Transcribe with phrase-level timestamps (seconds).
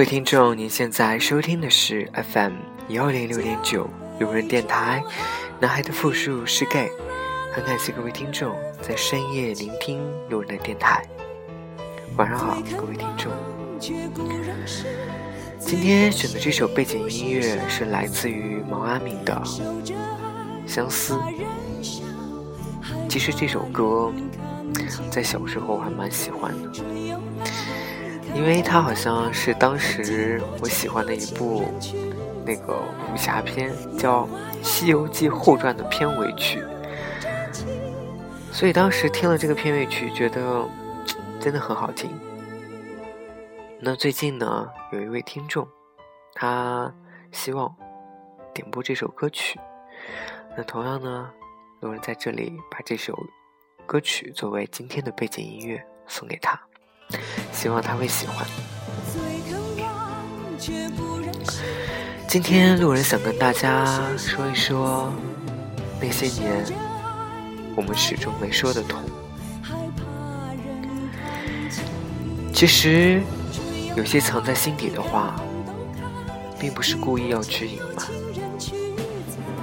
[0.00, 2.54] 各位听众，您现在收听的是 FM
[2.88, 3.86] 幺零六点九
[4.18, 5.04] 有人电台，
[5.60, 6.90] 男孩的复数是 gay。
[7.52, 10.00] 很感谢各位听众在深夜聆听
[10.30, 11.06] 有人的电台。
[12.16, 13.30] 晚上好，各位听众。
[15.58, 19.34] 今天选的这首背景音乐是来自于毛阿敏的
[20.66, 21.14] 《相思》。
[23.06, 24.10] 其实这首歌
[25.10, 26.80] 在小时候还蛮喜欢的。
[28.34, 31.64] 因为它好像是当时我喜欢的一部
[32.44, 32.78] 那个
[33.12, 34.24] 武侠片，叫
[34.62, 36.62] 《西游记后传》的片尾曲，
[38.50, 40.66] 所以当时听了这个片尾曲，觉得
[41.38, 42.10] 真的很好听。
[43.78, 45.66] 那最近呢，有一位听众，
[46.34, 46.92] 他
[47.32, 47.74] 希望
[48.54, 49.58] 点播这首歌曲，
[50.56, 51.30] 那同样呢，
[51.82, 53.18] 有人在这里把这首
[53.86, 56.58] 歌曲作为今天的背景音乐送给他。
[57.60, 58.46] 希望他会喜欢。
[62.26, 65.12] 今天路人想跟大家说一说
[66.00, 66.64] 那些年
[67.76, 69.02] 我们始终没说的痛。
[72.50, 73.20] 其实
[73.94, 75.38] 有些藏在心底的话，
[76.58, 78.06] 并不是故意要去隐瞒，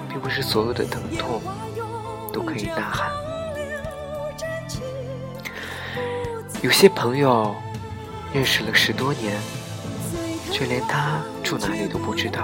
[0.08, 1.42] 并不是所有的疼痛
[2.32, 3.10] 都可以呐喊。
[6.62, 7.56] 有些朋友
[8.34, 9.36] 认识了十多年，
[10.52, 12.44] 却连他住哪里都不知道；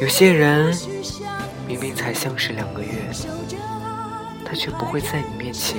[0.00, 0.76] 有些人
[1.66, 3.10] 明明才相识两个月，
[4.44, 5.78] 他却不会在你面前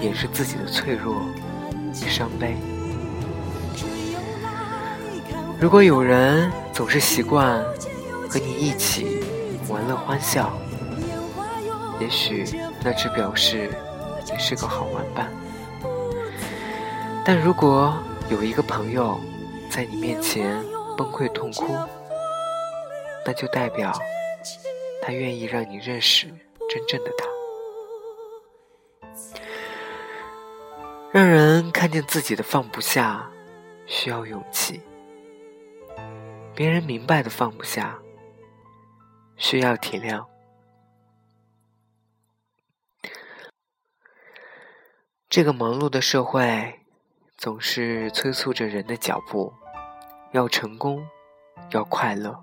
[0.00, 1.22] 掩饰自己的脆弱
[2.04, 2.56] 与伤悲。
[5.60, 7.62] 如果有人总是习惯
[8.28, 9.22] 和你一起
[9.68, 10.52] 玩乐欢笑，
[12.00, 12.44] 也许
[12.82, 13.70] 那只表示
[14.30, 15.30] 你是个好玩伴。
[17.26, 17.96] 但如果
[18.28, 19.18] 有一个朋友
[19.70, 20.62] 在你面前
[20.94, 21.74] 崩溃痛哭，
[23.24, 23.90] 那就代表
[25.00, 26.26] 他愿意让你认识
[26.68, 27.26] 真正的他。
[31.10, 33.30] 让人看见自己的放不下，
[33.86, 34.80] 需要勇气；
[36.54, 37.98] 别人明白的放不下，
[39.38, 40.26] 需要体谅。
[45.30, 46.83] 这个忙碌的社会。
[47.44, 49.52] 总是催促着人的脚步，
[50.32, 51.06] 要成功，
[51.72, 52.34] 要快乐。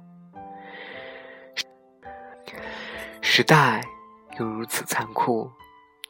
[3.19, 3.84] 时代
[4.38, 5.50] 又如此残酷，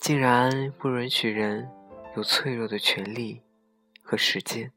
[0.02, 1.70] 竟然不允许人
[2.18, 3.42] 有脆弱的权利
[4.04, 4.70] 和时间。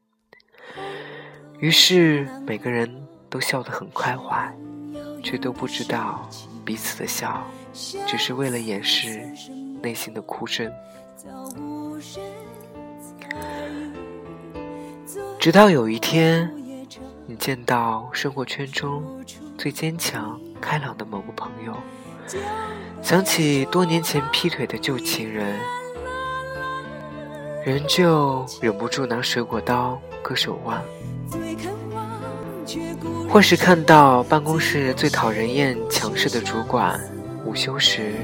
[1.59, 2.89] 于是每个人
[3.29, 4.57] 都笑得很开怀，
[5.25, 6.31] 却都不知道
[6.65, 7.45] 彼此的笑，
[8.07, 9.29] 只是为了掩饰
[9.83, 10.73] 内心的哭声。
[15.39, 16.50] 直到有一天，
[17.27, 19.03] 你见到生活圈中
[19.59, 21.75] 最坚强、开朗的某个朋友，
[23.03, 25.59] 想起多年前劈腿的旧情人，
[27.65, 30.81] 仍旧忍不住拿水果刀割手腕；
[33.28, 36.99] 或是看到办公室最讨人厌、强势的主管，
[37.44, 38.15] 午休时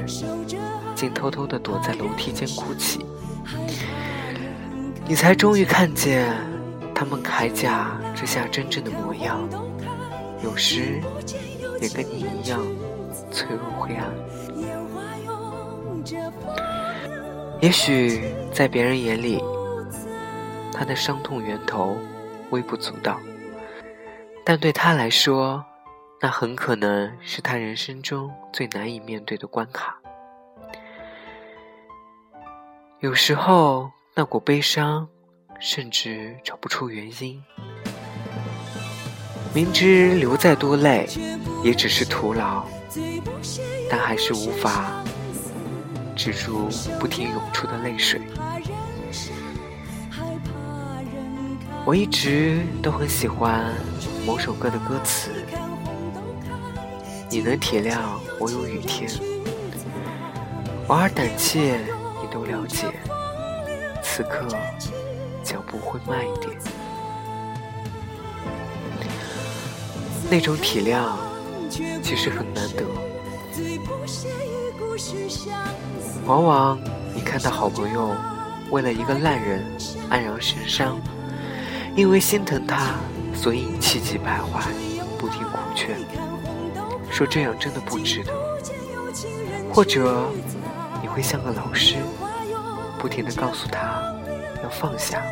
[0.95, 3.05] 竟偷偷地躲在楼梯间哭泣，
[5.11, 6.25] 你才终于看见。
[6.95, 9.45] 他们铠甲之下真正的模样，
[10.41, 11.01] 有时
[11.81, 12.61] 也跟你一样
[13.29, 14.09] 脆弱灰暗。
[17.59, 19.43] 也许在别人眼里，
[20.71, 21.97] 他的伤痛源头
[22.51, 23.19] 微不足道，
[24.45, 25.61] 但对他来说，
[26.21, 29.99] 那很可能是他人生中最难以面对的关卡。
[33.01, 35.07] 有时候，那股悲伤。
[35.63, 37.39] 甚至找不出原因，
[39.53, 41.07] 明知流再多泪
[41.63, 42.65] 也只是徒劳，
[43.87, 45.03] 但还是无法
[46.15, 46.67] 止住
[46.99, 48.19] 不停涌出的泪水。
[51.85, 53.71] 我一直都很喜欢
[54.25, 55.29] 某首歌的歌词，
[57.29, 57.99] 你能体谅
[58.39, 59.07] 我有雨天，
[60.87, 61.77] 偶尔胆怯
[62.19, 62.87] 你都了解，
[64.21, 64.45] 此刻。
[65.43, 66.55] 脚步会慢一点，
[70.29, 71.13] 那种体谅
[72.03, 72.85] 其实很难得。
[76.27, 76.79] 往往
[77.15, 78.15] 你看到好朋友
[78.69, 79.65] 为了一个烂人
[80.11, 81.01] 黯然神伤，
[81.95, 82.97] 因为心疼他，
[83.33, 84.61] 所以气急败坏，
[85.17, 85.97] 不停苦劝，
[87.09, 88.31] 说这样真的不值得。
[89.73, 90.29] 或者
[91.01, 91.95] 你会像个老师，
[92.99, 94.10] 不停的告诉他
[94.63, 95.23] 要放下，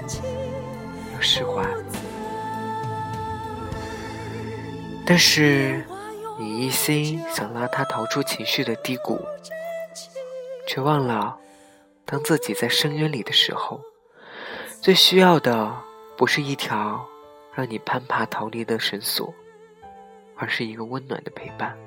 [1.14, 1.66] 要释怀。
[5.06, 5.84] 但是
[6.38, 9.20] 你一心想拉他逃出情绪的低谷，
[10.68, 11.38] 却忘了，
[12.06, 13.82] 当自己在深渊里的时候，
[14.82, 15.90] 最需要的。
[16.18, 17.08] 不是一条
[17.54, 19.34] 让你攀爬逃离的绳索，
[20.36, 21.78] 而是一个温暖的陪伴。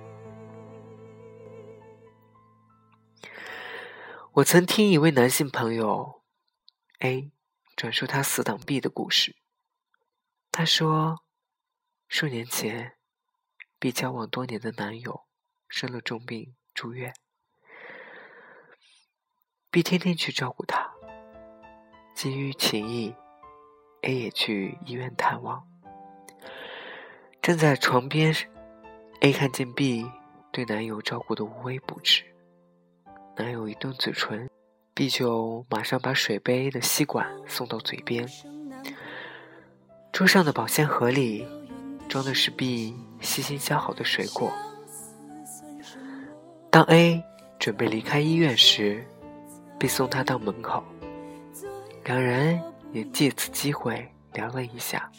[4.33, 6.21] 我曾听一位男性朋友
[7.04, 7.32] A
[7.75, 9.34] 转述他死党 B 的故事。
[10.52, 11.25] 他说，
[12.06, 12.96] 数年前
[13.81, 15.25] ，B 交往多年的男友
[15.69, 17.12] 生了重病住院
[19.72, 20.93] ，B 天天去照顾他，
[22.14, 23.14] 基于情谊。
[24.02, 25.64] A 也去医院探望，
[27.40, 28.32] 站在床边
[29.20, 30.05] ，A 看见 B
[30.52, 32.25] 对男友照顾的无微不至，
[33.37, 34.48] 男友一动嘴唇
[34.94, 38.29] ，B 就马上把水杯的吸管送到嘴边。
[40.12, 41.47] 桌上的保鲜盒里
[42.09, 44.53] 装的是 B 细心削好的水果。
[46.71, 47.23] 当 A
[47.59, 49.05] 准备离开医院时
[49.79, 50.83] ，B 送他到门口，
[52.05, 52.61] 两人。
[52.93, 55.11] 也借此机会聊了一下。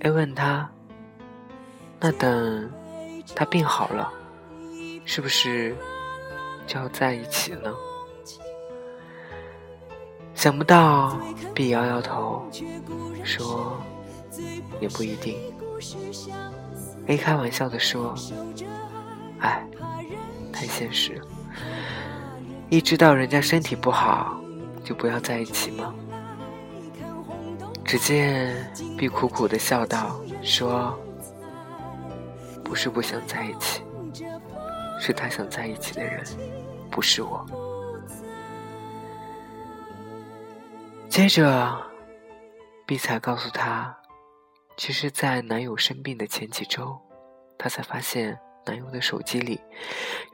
[0.00, 0.70] A 问他
[1.98, 2.70] ：“那等
[3.34, 4.12] 他病好了，
[5.06, 5.74] 是不是
[6.66, 7.74] 就要在一起呢？”
[10.40, 11.18] 想不到
[11.54, 12.42] B 摇摇头，
[13.22, 13.78] 说
[14.80, 15.36] ：“也不一定。
[17.08, 18.14] ”A 开玩笑的说
[19.40, 19.62] ：“哎，
[20.50, 21.20] 太现实，
[22.70, 24.40] 一知道人家身体不好，
[24.82, 25.94] 就不要在一起吗？”
[27.84, 28.56] 只见
[28.96, 30.98] B 苦苦的笑道：“说，
[32.64, 33.82] 不是不想在一起，
[34.98, 36.24] 是他想在一起的人，
[36.90, 37.44] 不是我。”
[41.10, 41.76] 接着
[42.86, 43.94] ，B 才告诉他，
[44.76, 46.96] 其实，在男友生病的前几周，
[47.58, 49.60] 她才发现男友的手机里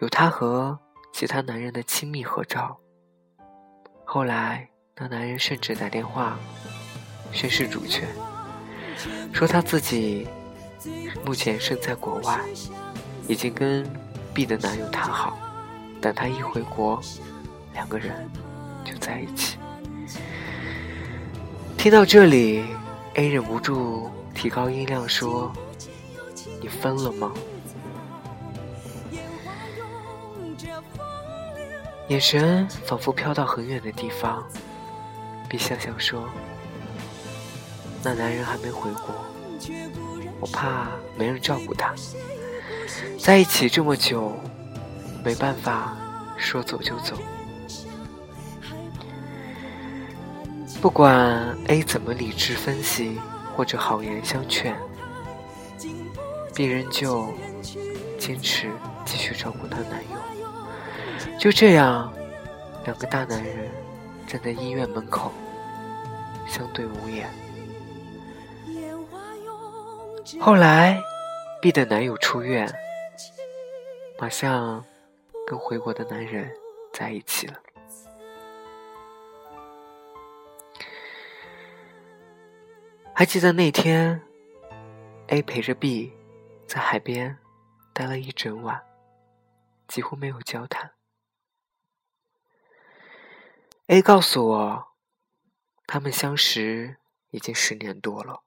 [0.00, 0.78] 有他和
[1.14, 2.78] 其他男人的亲密合照。
[4.04, 6.38] 后来，那男人甚至打电话。
[7.32, 8.06] 宣示主权，
[9.32, 10.28] 说他自己
[11.24, 12.38] 目前身在国外，
[13.26, 13.82] 已经跟
[14.34, 15.38] B 的男友谈好，
[16.02, 17.00] 等他一回国，
[17.72, 18.30] 两个人
[18.84, 19.58] 就在一起。
[21.76, 22.64] 听到这里
[23.14, 25.52] ，A 忍不住提高音量说
[26.60, 27.32] ：“你疯了吗？”
[32.08, 34.44] 眼神仿佛飘到很远的地方
[35.48, 36.28] ，B 笑笑说。
[38.02, 39.14] 那男人还没回国，
[40.40, 41.94] 我怕没人照顾他。
[43.18, 44.32] 在一起这么久，
[45.24, 45.96] 没办法
[46.36, 47.16] 说走就走。
[50.80, 53.18] 不管 A 怎么理智分析
[53.56, 54.76] 或者好言相劝
[56.54, 57.28] ，B 仍旧
[58.18, 58.70] 坚持
[59.04, 60.16] 继续照顾她男友。
[61.38, 62.12] 就这样，
[62.84, 63.70] 两个大男人
[64.26, 65.32] 站在医院门口，
[66.46, 67.28] 相对无言。
[70.40, 71.00] 后来
[71.60, 72.72] ，B 的男友出院，
[74.18, 74.84] 马上
[75.46, 76.50] 跟回国的男人
[76.92, 77.54] 在一起了。
[83.18, 84.20] 还记得那天
[85.28, 86.12] ，A 陪着 B
[86.66, 87.38] 在海边
[87.94, 88.84] 待了一整晚，
[89.88, 90.92] 几乎没有交谈。
[93.86, 94.88] A 告诉我，
[95.86, 96.98] 他们相识
[97.30, 98.42] 已经十年多了。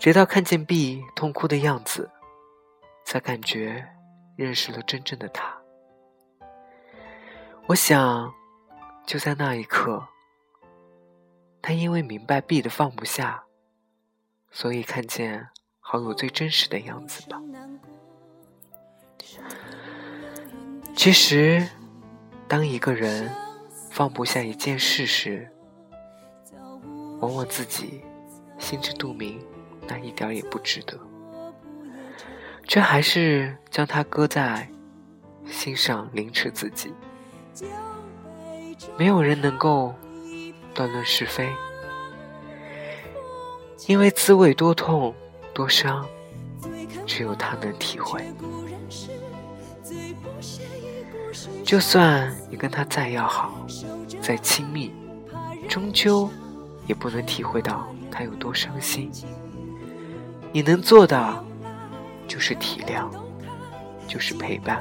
[0.00, 2.10] 直到看见 B 痛哭的样子，
[3.04, 3.88] 才感觉
[4.36, 5.56] 认识了真正的他。
[7.68, 8.34] 我想，
[9.06, 10.08] 就在那一刻，
[11.60, 13.44] 他因为明白 B 的放不下，
[14.50, 15.48] 所以看见
[15.80, 17.40] 好友最真实的样子吧。
[20.96, 21.68] 其实，
[22.46, 23.30] 当一个人
[23.90, 25.50] 放不下一件事时，
[27.20, 28.02] 往往自己
[28.58, 29.40] 心知肚明。
[29.90, 31.00] 那一点也不值得，
[32.64, 34.68] 却还是将它搁在
[35.46, 36.92] 心上凌迟自己。
[38.98, 39.94] 没有人能够
[40.78, 41.52] 断论是非，
[43.88, 45.12] 因为滋味多痛
[45.52, 46.06] 多伤，
[47.04, 48.24] 只有他能体会。
[51.64, 53.66] 就算你跟他再要好、
[54.22, 54.94] 再亲密，
[55.68, 56.30] 终究
[56.86, 59.10] 也不能体会到他有多伤心。
[60.52, 61.44] 你能做的
[62.28, 63.10] 就是体谅，
[64.06, 64.80] 就是陪伴，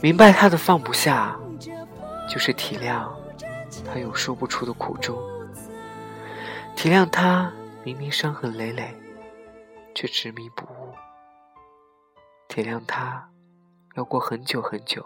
[0.00, 1.38] 明白他的放不下，
[2.32, 3.12] 就是体谅
[3.84, 5.14] 他有说不出的苦衷，
[6.74, 7.52] 体谅他
[7.84, 8.96] 明明伤痕累累，
[9.94, 10.94] 却执迷不悟，
[12.48, 13.28] 体谅他
[13.96, 15.04] 要过很久很久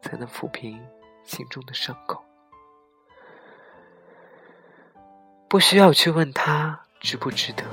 [0.00, 0.80] 才能抚平
[1.24, 2.24] 心中的伤口。
[5.46, 7.64] 不需要去问他值不值得，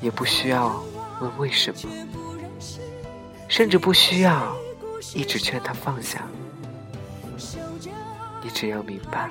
[0.00, 0.82] 也不需要
[1.20, 2.08] 问为什么，
[3.48, 4.56] 甚至不需要
[5.14, 6.26] 一直劝他放下。
[8.60, 9.30] 只要明白，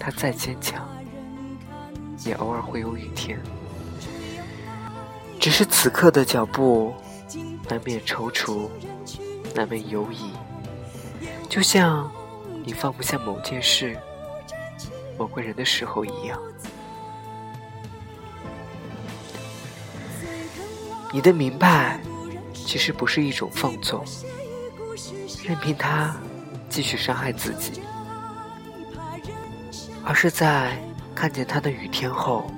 [0.00, 0.88] 他再坚强，
[2.24, 3.38] 也偶尔会有雨天。
[5.38, 6.94] 只是此刻的脚步
[7.68, 8.70] 难免踌躇，
[9.54, 10.30] 难免犹疑，
[11.50, 12.10] 就像
[12.64, 13.94] 你放不下某件事。
[15.18, 16.40] 某个人的时候一样，
[21.12, 22.00] 你的明白
[22.54, 24.02] 其实不是一种放纵，
[25.44, 26.16] 任凭他
[26.72, 27.82] 继续伤害自己，
[30.02, 30.76] 而是在
[31.14, 32.50] 看见他的雨天后，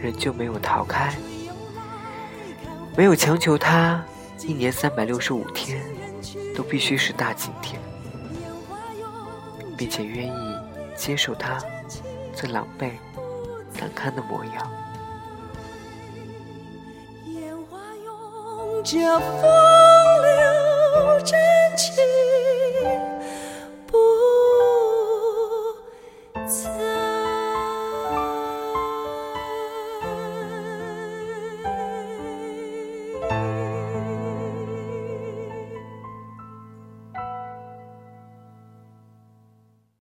[0.00, 1.14] 仍旧没有逃开，
[2.96, 4.02] 没有强求他
[4.40, 5.84] 一年三百六十五天
[6.56, 7.78] 都必须是大晴天，
[9.76, 10.58] 并且愿意。
[10.98, 11.56] 接受他
[12.34, 12.90] 最狼狈、
[13.78, 14.68] 难堪的模样。
[17.26, 19.40] 烟花拥着风
[20.22, 21.38] 流真
[21.76, 21.94] 情。